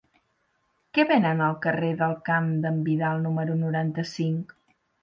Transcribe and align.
Què 0.97 1.05
venen 1.11 1.43
al 1.49 1.53
carrer 1.67 1.91
del 2.01 2.17
Camp 2.31 2.51
d'en 2.65 2.83
Vidal 2.89 3.25
número 3.29 3.61
noranta-cinc? 3.63 4.61